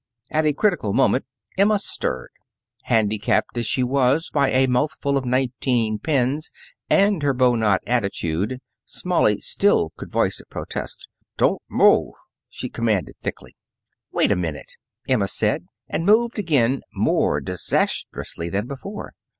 [0.31, 1.25] At a critical moment
[1.59, 2.31] Emma stirred.
[2.85, 6.49] Handicapped as she was by a mouthful of nineteen pins
[6.89, 11.07] and her bow knot attitude, Smalley still could voice a protest.
[11.37, 12.15] "Don't move!"
[12.49, 13.55] she commanded, thickly.
[14.11, 14.71] "Wait a minute,"
[15.07, 19.13] Emma said, and moved again, more disastrously than before.